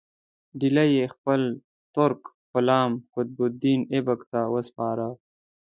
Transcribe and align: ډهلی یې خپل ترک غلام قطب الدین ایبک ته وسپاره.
ډهلی 0.59 0.87
یې 0.97 1.05
خپل 1.15 1.41
ترک 1.95 2.21
غلام 2.51 2.91
قطب 3.13 3.39
الدین 3.47 3.81
ایبک 3.93 4.21
ته 4.31 4.39
وسپاره. 4.53 5.07